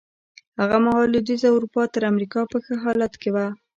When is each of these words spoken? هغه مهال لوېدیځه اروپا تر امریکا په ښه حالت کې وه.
هغه 0.59 0.77
مهال 0.85 1.07
لوېدیځه 1.11 1.49
اروپا 1.51 1.83
تر 1.93 2.01
امریکا 2.11 2.41
په 2.51 2.57
ښه 2.65 2.75
حالت 2.83 3.13
کې 3.21 3.29
وه. 3.35 3.47